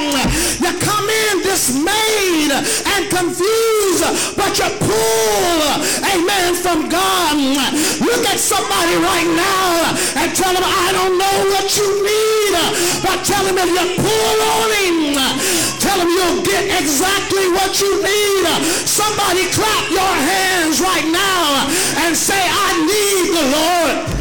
[0.60, 4.04] You come in dismayed and confused,
[4.36, 5.64] but you pull,
[6.04, 7.40] amen, from God.
[8.04, 12.54] Look at somebody right now and tell them, I don't know what you need,
[13.00, 15.16] but tell them if you pull on him,
[15.80, 18.44] tell them you'll get exactly what you need.
[18.84, 21.64] Somebody clap your hands right now
[22.04, 24.19] and say, I need the Lord.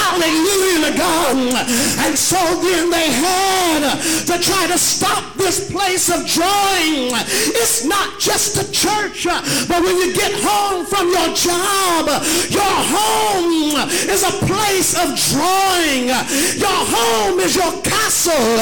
[0.00, 1.68] Hallelujah to God.
[2.04, 7.12] And so then they had to try to stop this place of drawing.
[7.60, 9.26] It's not just a church,
[9.68, 12.08] but when you get home from your job,
[12.48, 13.76] your home
[14.08, 16.08] is a place of drawing.
[16.58, 18.56] Your home is your castle.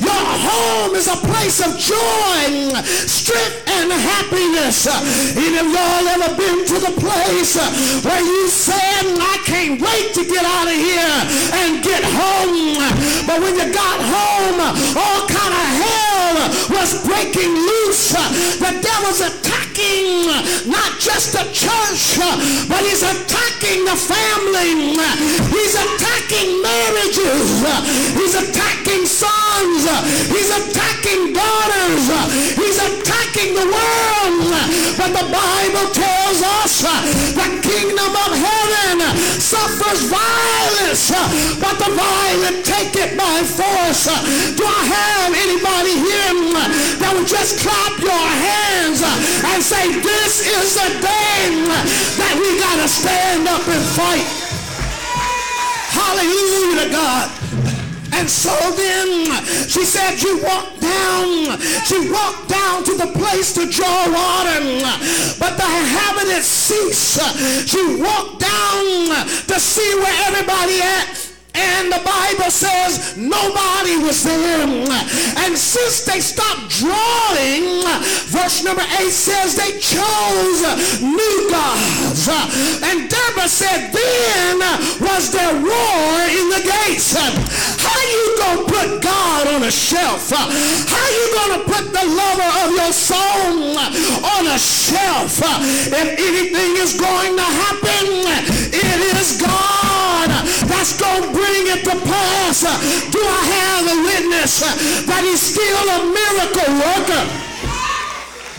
[0.00, 4.88] Your home is a place of joy, strength, and happiness.
[5.36, 7.56] Any of y'all ever been to the place
[8.04, 11.18] where you said, I can't wait to get out of here?
[11.58, 12.78] and get home.
[13.26, 14.60] But when you got home,
[14.96, 16.07] all kind of hell
[16.70, 18.12] was breaking loose.
[18.58, 20.28] The devil's attacking
[20.66, 22.18] not just the church,
[22.68, 24.98] but he's attacking the family.
[25.54, 27.64] He's attacking marriages.
[28.18, 29.86] He's attacking sons.
[30.28, 32.04] He's attacking daughters.
[32.56, 34.52] He's attacking the world.
[34.98, 36.82] But the Bible tells us
[37.34, 41.10] the kingdom of heaven suffers violence violence,
[41.60, 44.04] but the violent take it by force.
[44.56, 46.17] Do I have anybody here
[46.98, 51.54] that would just clap your hands and say, this is the day
[52.18, 54.26] that we got to stand up and fight?
[55.94, 57.30] Hallelujah to God.
[58.12, 59.30] And so then
[59.68, 61.58] she said, you walk down.
[61.86, 64.58] She walked down to the place to draw water.
[65.38, 67.20] But the inhabitants ceased.
[67.68, 69.14] She walked down
[69.46, 71.17] to see where everybody at
[71.58, 74.66] and the Bible says nobody was there.
[75.42, 77.82] And since they stopped drawing,
[78.30, 82.28] verse number 8 says they chose new gods.
[82.82, 84.58] And Deborah said, then
[85.00, 87.16] was there war in the gates.
[87.16, 90.30] How you to put God on a shelf?
[90.30, 91.26] How you
[91.58, 95.40] to put the lover of your soul on a shelf?
[95.42, 98.06] If anything is going to happen,
[98.72, 99.88] it is God
[100.68, 102.62] that's going to bring it to pass.
[103.10, 104.60] Do I have a witness
[105.08, 107.24] that he's still a miracle worker?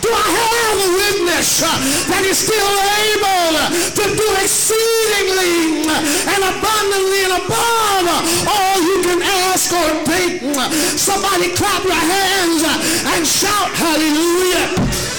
[0.00, 3.52] Do I have a witness that is still able
[3.94, 8.08] to do exceedingly and abundantly and above
[8.48, 10.40] all you can ask or think?
[10.96, 12.64] Somebody clap your hands
[13.12, 15.09] and shout hallelujah.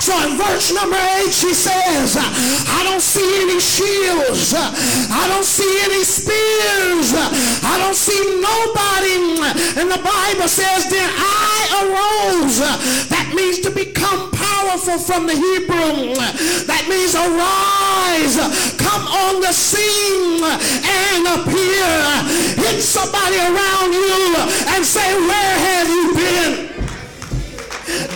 [0.00, 4.54] So in verse number 8, she says, I don't see any shields.
[4.54, 7.12] I don't see any spears.
[7.64, 9.18] I don't see nobody.
[9.78, 12.58] And the Bible says, then I arose.
[13.08, 16.14] That means to become powerful from the Hebrew.
[16.66, 18.36] That means arise,
[18.78, 21.90] come on the scene and appear.
[22.64, 24.36] Hit somebody around you
[24.74, 26.77] and say, where have you been?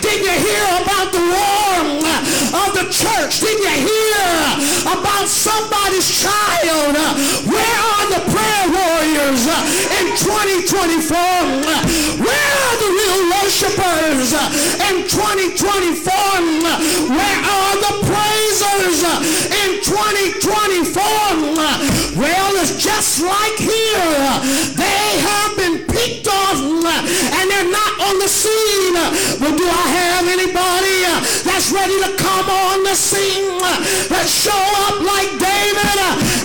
[0.03, 2.11] Did you hear about the war
[2.59, 3.39] of the church?
[3.39, 4.27] Did you hear
[4.83, 6.91] about somebody's child?
[7.47, 11.07] Where are the prayer warriors in 2024?
[12.19, 14.35] Where are the real worshipers
[14.91, 15.71] in 2024?
[17.07, 19.07] Where are the praisers
[19.63, 22.02] in 2024?
[22.15, 24.29] Well, it's just like here.
[24.77, 28.93] They have been picked off and they're not on the scene.
[29.41, 31.09] But do I have anybody
[31.41, 33.57] that's ready to come on the scene?
[34.13, 35.97] Let's show up like David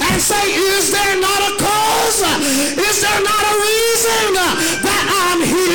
[0.08, 2.24] and say, is there not a cause?
[2.72, 4.40] Is there not a reason
[4.88, 5.68] that I'm here?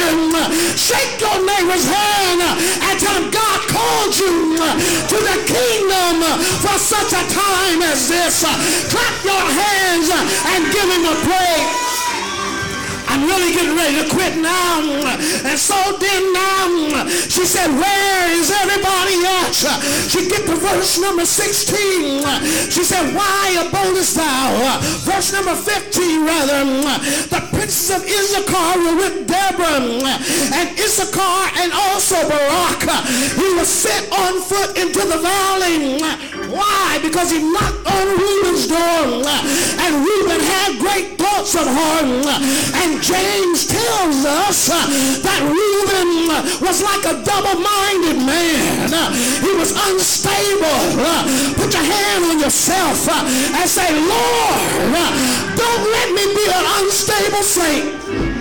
[0.74, 4.56] Shake your neighbor's hand and tell him God called you
[5.10, 6.22] to the kingdom
[6.62, 8.46] for such a time as this.
[8.94, 10.10] Clap your hands
[10.54, 11.83] and give him a praise.
[13.14, 14.82] I'm really getting ready to quit now.
[15.46, 19.54] And so then now, she said, where is everybody at?
[20.10, 22.26] She get to verse number 16.
[22.74, 24.82] She said, why abodest thou?
[25.06, 26.66] Verse number 15 rather.
[27.30, 32.82] The princes of Issachar were with Deborah and Issachar and also Barak.
[33.38, 36.02] He was sent on foot into the valley.
[36.54, 37.00] Why?
[37.02, 39.26] Because he knocked on Reuben's door.
[39.82, 42.06] And Reuben had great thoughts of her.
[42.78, 44.70] And James tells us
[45.26, 46.30] that Reuben
[46.62, 48.94] was like a double-minded man.
[49.42, 51.02] He was unstable.
[51.58, 54.94] Put your hand on yourself and say, Lord,
[55.58, 58.33] don't let me be an unstable saint.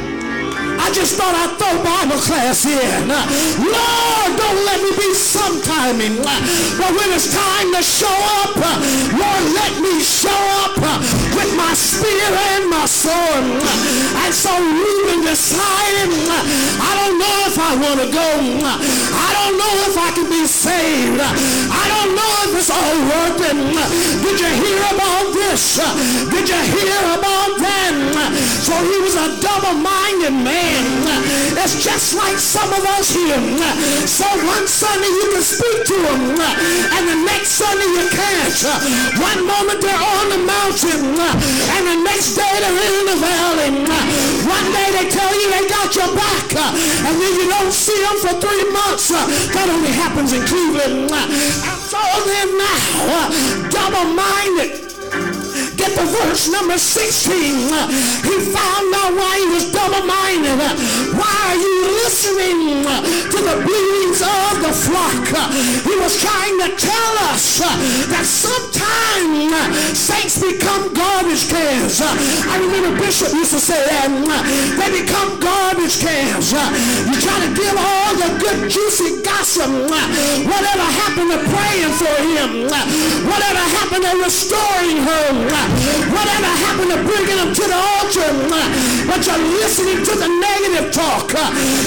[0.92, 3.08] Just thought I'd throw Bible class in.
[3.08, 6.20] Lord, don't let me be sometiming.
[6.22, 8.12] But when it's time to show
[8.44, 10.76] up, Lord, let me show up
[11.34, 13.44] with my spear and my sword.
[14.22, 16.12] And so Reuben decided,
[16.78, 18.28] I don't know if I want to go.
[18.62, 21.18] I don't know if I can be saved.
[21.18, 23.74] I don't know if it's all working.
[24.22, 25.82] Did you hear about this?
[26.30, 27.90] Did you hear about that?
[28.62, 30.81] So he was a double-minded man.
[31.62, 33.38] It's just like some of us here.
[34.06, 38.58] So one Sunday you can speak to them, and the next Sunday you can't.
[39.22, 43.70] One moment they're on the mountain, and the next day they're in the valley.
[44.42, 48.18] One day they tell you they got your back, and then you don't see them
[48.18, 49.14] for three months.
[49.54, 51.12] That only happens in Cleveland.
[51.14, 53.30] I'm told them now,
[53.70, 54.81] double-minded
[55.82, 57.66] get to verse number 16,
[58.22, 60.62] he found out why he was double-minded.
[61.18, 61.74] Why are you
[62.06, 65.26] listening to the bleatings of the flock?
[65.82, 67.58] He was trying to tell us
[68.14, 71.98] that sometimes saints become garbage cans.
[71.98, 74.06] I remember Bishop used to say that.
[74.78, 76.54] They become garbage cans.
[76.54, 79.66] You try to give all the good juicy gossip.
[79.66, 82.70] Whatever happened to praying for him?
[83.26, 85.51] Whatever happened to restoring her?
[86.92, 88.28] To bringing them to the altar?
[89.08, 91.32] But you're listening to the negative talk.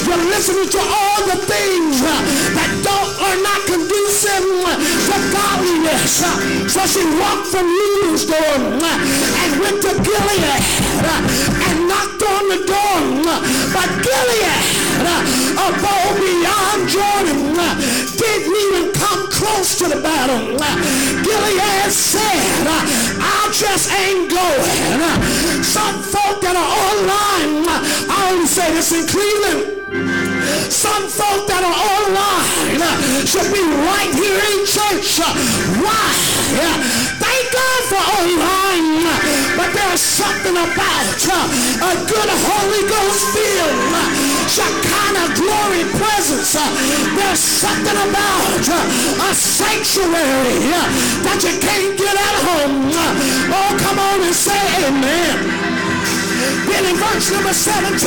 [0.02, 3.65] You're listening to all the things that don't are not
[4.36, 4.76] conducive
[5.08, 6.24] to godliness.
[6.72, 7.66] So she walked from
[8.26, 10.62] door and went to Gilead
[11.66, 12.84] and knocked on the door.
[13.72, 14.64] But Gilead,
[15.56, 17.56] above beyond Jordan,
[18.16, 20.56] didn't even come close to the battle.
[21.24, 22.66] Gilead said,
[23.20, 25.62] I just ain't going.
[25.62, 27.64] Some folk that are online,
[28.08, 30.25] I only say this in Cleveland.
[30.66, 32.78] Some folk that are online
[33.26, 35.22] should be right here in church.
[35.78, 36.10] Why?
[37.22, 39.06] Thank God for online,
[39.54, 43.78] but there's something about a good Holy Ghost filled
[44.50, 46.58] Shekinah glory presence.
[47.14, 48.66] There's something about
[49.22, 50.66] a sanctuary
[51.22, 52.90] that you can't get at home.
[53.54, 55.85] Oh, come on and say amen.
[56.66, 57.98] Then in verse number 17,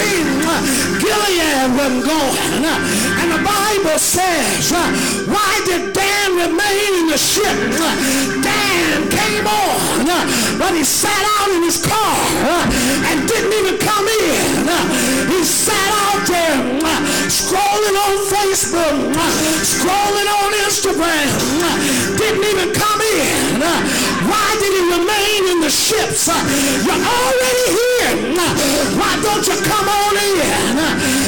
[0.99, 2.63] Gilead wasn't going.
[3.19, 4.71] And the Bible says,
[5.27, 7.57] why did Dan remain in the ship?
[8.43, 10.05] Dan came on,
[10.57, 12.17] but he sat out in his car
[13.09, 14.67] and didn't even come in.
[15.29, 16.57] He sat out there
[17.29, 19.13] scrolling on Facebook,
[19.63, 21.27] scrolling on Instagram,
[22.17, 23.61] didn't even come in.
[24.29, 26.27] Why did he remain in the ships?
[26.85, 28.28] You're already here.
[28.37, 30.77] Why don't you come on in?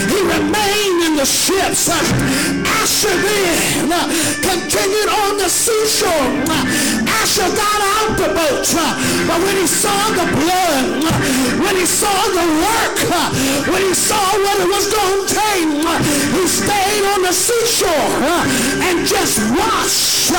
[0.09, 1.89] He remained in the ships.
[2.91, 3.87] Then
[4.43, 6.11] continued on the seashore.
[7.07, 8.67] Asher got out the boat.
[9.27, 11.15] But when he saw the blood,
[11.63, 12.99] when he saw the work,
[13.71, 15.71] when he saw what it was going to take,
[16.35, 18.11] he stayed on the seashore
[18.83, 20.35] and just watched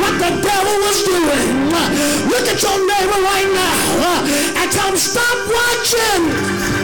[0.00, 1.68] what the devil was doing.
[2.32, 4.24] Look at your neighbor right now
[4.56, 6.79] and tell him, stop watching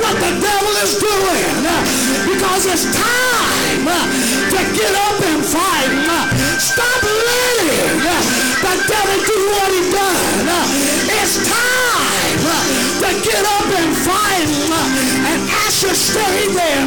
[0.00, 1.72] what the devil is doing uh,
[2.24, 4.06] because it's time uh,
[4.52, 5.92] to get up and fight.
[6.08, 6.26] Uh,
[6.56, 8.00] stop letting
[8.64, 10.48] the devil do what he done.
[11.20, 12.40] It's time
[13.04, 15.19] to get up and fight.
[15.70, 16.82] Asher stayed there.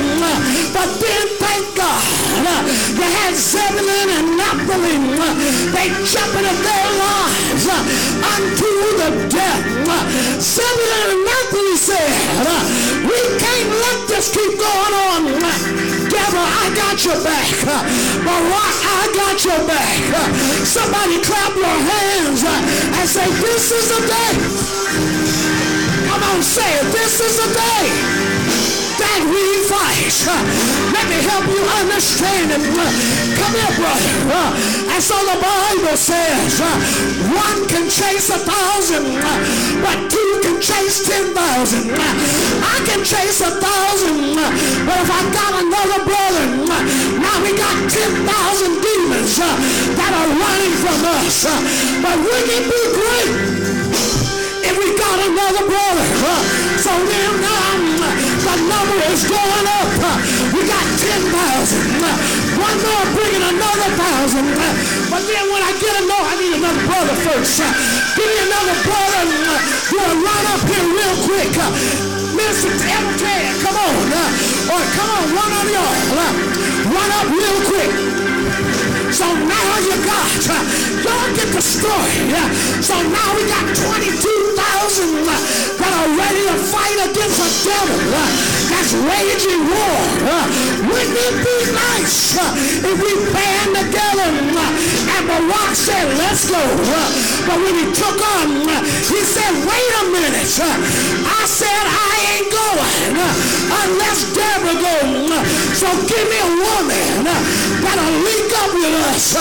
[0.76, 2.04] But then, thank God,
[3.00, 5.00] you had Zebulun and Naphtali.
[5.72, 9.64] They jumping at their lives unto the death.
[10.36, 12.12] Zebulun and Naphtali said,
[13.08, 15.32] we can't let this keep going on.
[16.12, 17.56] Devil, I got your back.
[18.28, 19.96] Barak, I got your back.
[20.68, 24.34] Somebody clap your hands and say, this is the day.
[26.12, 26.92] Come on, say it.
[26.92, 28.33] This is the day
[29.00, 30.14] that we fight.
[30.94, 32.62] Let me help you understand it.
[33.38, 34.12] Come here, brother.
[34.94, 36.62] And so the Bible says,
[37.34, 39.10] one can chase a thousand,
[39.82, 41.91] but two can chase ten thousand.
[41.94, 44.38] I can chase a thousand,
[44.86, 46.46] but if I got another brother,
[47.18, 49.34] now we got ten thousand demons
[49.98, 51.46] that are running from us.
[52.04, 53.32] But wouldn't it be great
[54.70, 55.83] if we got another brother?
[58.84, 59.88] Number is going up.
[60.52, 61.32] We got 10,000.
[62.60, 64.48] One more bringing another thousand.
[65.08, 67.64] But then when I get another, I need another brother first.
[68.16, 69.22] Give me another brother.
[69.94, 71.54] Want uh, to run up here real quick.
[72.36, 72.70] Mr.
[72.76, 73.04] Ted,
[73.64, 73.96] come on.
[74.68, 75.96] Or come on, one of y'all.
[76.92, 77.92] Run up real quick.
[79.14, 80.28] So now you got,
[81.06, 82.34] y'all get story.
[82.82, 85.24] So now we got 22,000
[85.78, 90.01] that are ready to fight against the devil that's raging war.
[90.89, 96.57] Wouldn't it be nice uh, if we band together uh, and Barak said, let's go.
[96.57, 96.99] Uh,
[97.45, 100.49] but when he took on, he said, wait a minute.
[100.57, 103.13] I said, I ain't going
[103.86, 105.30] unless Deborah goes.
[105.78, 107.30] So give me a woman
[107.86, 109.38] that'll link up with us.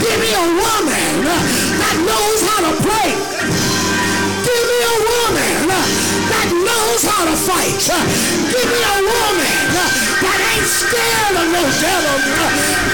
[0.00, 3.10] Give me a woman that knows how to play.
[4.40, 7.74] Give me a woman that knows how to fight.
[8.50, 9.54] Give me a woman
[10.22, 12.16] that ain't scared of no devil.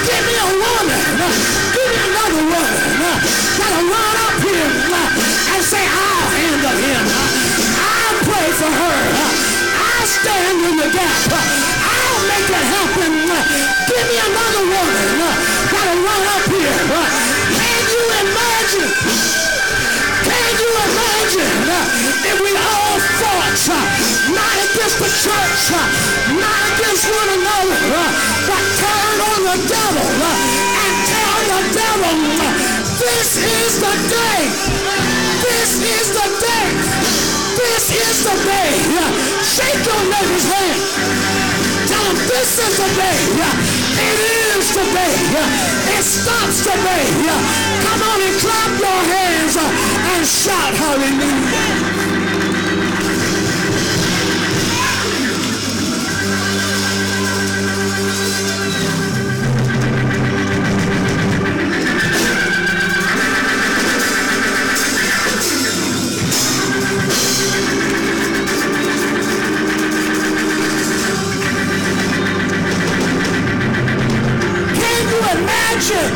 [0.05, 1.01] Give me a woman.
[1.73, 2.81] Give me another woman
[3.57, 4.69] that'll run up here
[5.53, 7.05] and say, I'll handle him.
[7.77, 8.97] I'll pray for her.
[9.77, 11.31] I'll stand in the gap.
[11.37, 13.11] I'll make it happen.
[13.85, 15.07] Give me another woman
[15.69, 16.77] that'll run up here.
[17.53, 19.46] Can you imagine?
[20.27, 21.59] Can you imagine
[22.27, 23.55] if we all fought
[24.35, 25.61] not against the church,
[26.35, 27.79] not against one another,
[28.43, 30.07] but turn on the devil
[30.83, 32.15] and tell the devil,
[32.99, 34.41] this is the day.
[35.47, 36.67] This is the day.
[37.55, 38.71] This is the day.
[39.47, 40.81] Shake your neighbor's hand.
[41.87, 43.86] Tell him this is the day.
[43.99, 44.17] It
[44.57, 45.15] is the day.
[45.97, 47.05] It stops today.
[47.83, 51.96] Come on and clap your hands uh, and shout hallelujah.
[75.77, 76.13] Imagine?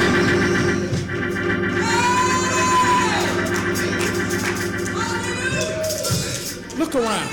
[6.78, 7.30] Look around.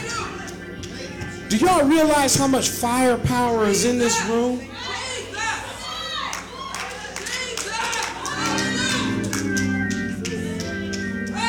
[1.48, 4.60] Do y'all realize how much firepower is in this room?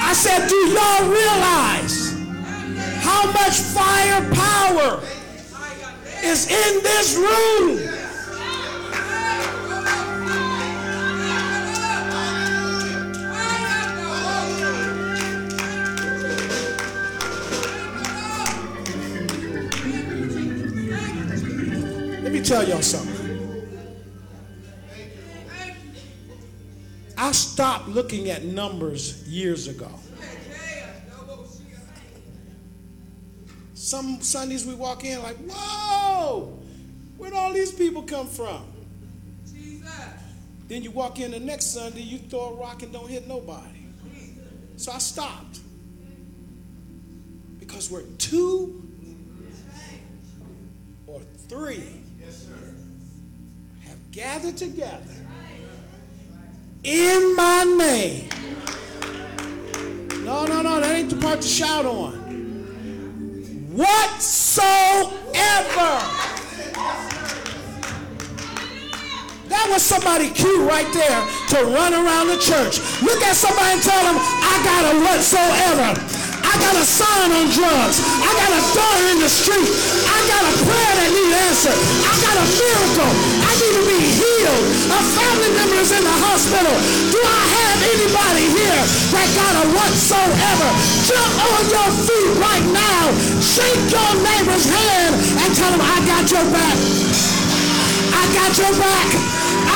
[0.01, 2.13] I said, do y'all realize
[3.03, 5.01] how much firepower
[6.23, 7.88] is in this room.
[22.50, 23.70] Tell y'all something.
[27.16, 29.91] I stopped looking at numbers years ago.
[33.76, 36.60] Some Sundays we walk in like, whoa,
[37.18, 38.66] where'd all these people come from?
[40.68, 43.86] Then you walk in the next Sunday, you throw a rock and don't hit nobody.
[44.76, 45.60] So I stopped.
[47.60, 48.89] Because we're two
[51.06, 52.09] or three
[53.86, 55.15] have gathered together
[56.84, 58.30] in my name.
[60.23, 62.13] No, no, no, that ain't the part to shout on.
[63.73, 65.09] Whatsoever.
[69.49, 72.80] That was somebody cute right there to run around the church.
[73.01, 76.28] Look at somebody and tell them, I got a whatsoever.
[76.50, 78.02] I got a son on drugs.
[78.02, 79.70] I got a daughter in the street.
[80.10, 81.78] I got a prayer that needs answered.
[81.78, 83.12] I got a miracle.
[83.45, 84.66] I need to be healed.
[84.89, 86.74] A family member is in the hospital.
[87.14, 88.82] Do I have anybody here
[89.14, 90.70] that got a whatsoever?
[91.06, 93.04] Jump on your feet right now.
[93.38, 95.14] Shake your neighbor's hand
[95.45, 97.38] and tell him, I got your back.
[98.14, 99.10] I got your back.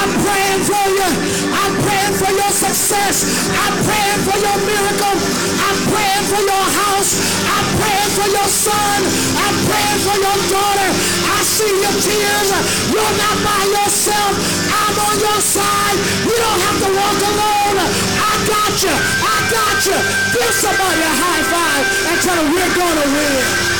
[0.01, 1.09] I'm praying for you.
[1.53, 3.47] I'm praying for your success.
[3.53, 5.15] I'm praying for your miracle.
[5.63, 7.11] I'm praying for your house.
[7.45, 8.99] I'm praying for your son.
[9.37, 10.89] I'm praying for your daughter.
[11.29, 12.49] I see your tears.
[12.89, 14.33] You're not by yourself.
[14.71, 15.97] I'm on your side.
[16.25, 17.77] You don't have to walk alone.
[18.17, 18.95] I got you.
[18.95, 19.97] I got you.
[20.33, 23.72] Give somebody a high five and tell them we're going to win.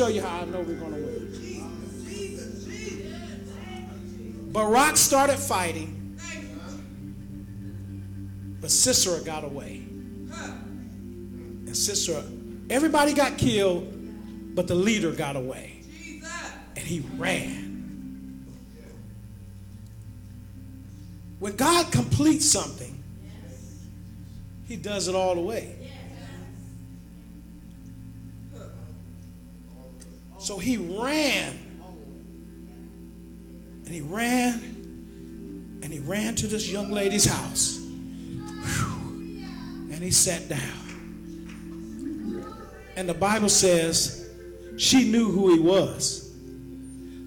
[0.00, 1.68] Show you how I know we're going to win.
[4.50, 6.00] Barak started fighting
[8.62, 9.82] but Sisera got away.
[11.66, 12.22] And Sisera,
[12.70, 15.82] everybody got killed, but the leader got away.
[16.76, 18.46] And he ran.
[21.40, 23.02] When God completes something,
[24.66, 25.79] he does it all the way.
[30.40, 31.58] So he ran.
[33.84, 34.54] And he ran.
[35.82, 37.80] And he ran to this young lady's house
[40.00, 40.58] and he sat down.
[42.96, 44.30] And the Bible says
[44.78, 46.34] she knew who he was.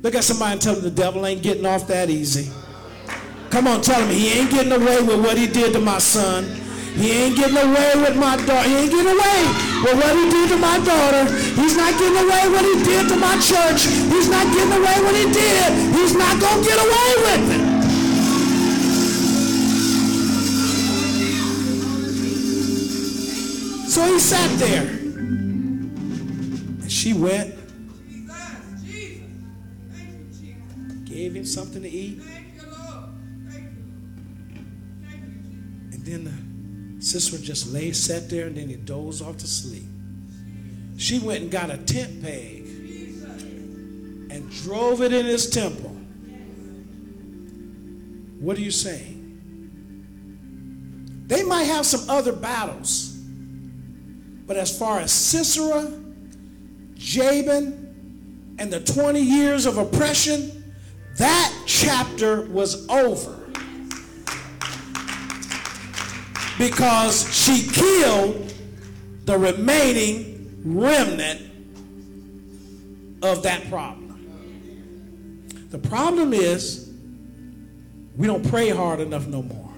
[0.01, 2.51] Look at somebody and tell them the devil ain't getting off that easy.
[3.51, 6.45] Come on, tell him he ain't getting away with what he did to my son.
[6.95, 8.69] He ain't getting away with my daughter.
[8.69, 9.39] He ain't getting away
[9.83, 11.25] with what he did to my daughter.
[11.57, 13.85] He's not getting away what he did to my church.
[14.13, 15.73] He's not getting away what he did.
[15.95, 17.73] He's not going to get away with it.
[23.89, 24.87] So he sat there.
[26.81, 27.55] And she went,
[31.05, 32.21] gave him something to eat.
[35.91, 36.52] And then the
[37.03, 39.83] Sisera just lay, sat there, and then he dozed off to sleep.
[40.97, 42.61] She went and got a tent peg
[44.31, 45.89] and drove it in his temple.
[48.39, 49.19] What are you saying?
[51.27, 53.09] They might have some other battles.
[54.45, 55.91] But as far as Sisera,
[56.95, 60.73] Jabin, and the 20 years of oppression,
[61.17, 63.42] that chapter was over.
[66.57, 68.53] Because she killed
[69.25, 71.41] the remaining remnant
[73.21, 74.09] of that problem.
[75.69, 76.91] The problem is
[78.15, 79.73] we don't pray hard enough no more.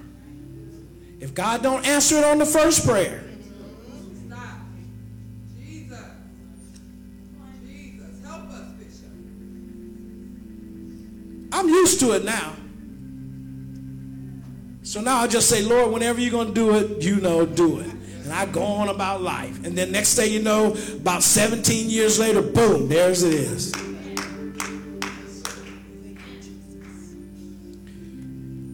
[1.20, 3.24] If God don't answer it on the first prayer,
[11.54, 12.54] I'm used to it now.
[14.86, 17.80] So now I just say, Lord, whenever you're going to do it, you know, do
[17.80, 17.92] it.
[18.24, 19.66] And I go on about life.
[19.66, 23.72] And then next day, you know, about 17 years later, boom, there's it is.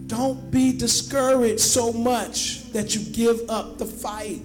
[0.07, 4.41] Don't be discouraged so much that you give up the fight.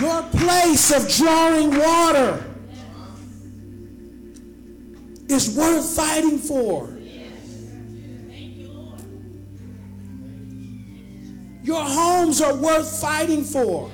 [0.00, 2.44] Your place of drawing water
[5.28, 6.99] is worth fighting for.
[11.70, 13.88] Your homes are worth fighting for.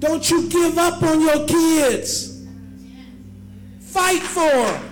[0.00, 2.44] Don't you give up on your kids.
[3.80, 4.82] Fight for them.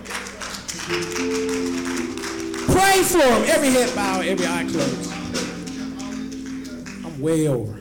[2.67, 3.45] Pray for them.
[3.45, 5.13] Every head bow, every eye closed.
[7.05, 7.79] I'm way over.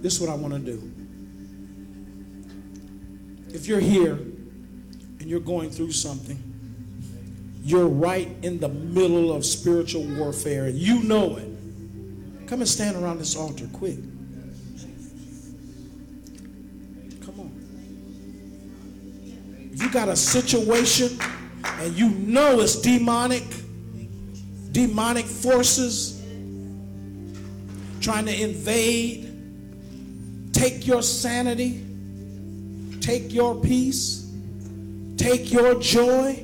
[0.00, 0.92] This is what I want to do.
[3.52, 6.53] If you're here and you're going through something,
[7.64, 11.50] you're right in the middle of spiritual warfare and you know it.
[12.46, 13.96] Come and stand around this altar quick.
[17.24, 17.50] Come on.
[19.72, 21.18] You got a situation
[21.64, 23.44] and you know it's demonic,
[24.70, 26.22] demonic forces
[28.02, 31.82] trying to invade, take your sanity,
[33.00, 34.30] take your peace,
[35.16, 36.43] take your joy.